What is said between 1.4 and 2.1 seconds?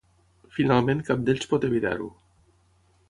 pot evitar-ho.